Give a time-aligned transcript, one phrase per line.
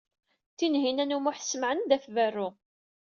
[0.57, 2.49] Tinhinan u Muḥ tessemɛen-d ɣef berru.